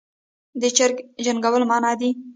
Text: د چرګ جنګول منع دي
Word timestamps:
د 0.61 0.63
چرګ 0.77 0.97
جنګول 1.25 1.63
منع 1.69 1.91
دي 1.99 2.09